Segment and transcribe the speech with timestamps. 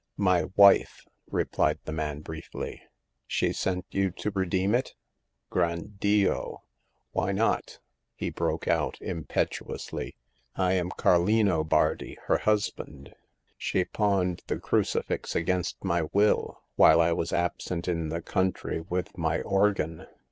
[0.31, 2.81] "My wife," replied the man, briefly."
[3.27, 4.95] She sent you to redeem it?"
[5.51, 6.63] Gran Dio!
[7.11, 7.77] Why not?"
[8.15, 10.15] he broke out, im petuously.
[10.55, 13.13] I am Carlino Bardi, her husband.
[13.59, 19.15] She pawned the crucifix against my will, while I was absent in the country with
[19.19, 20.07] my organ.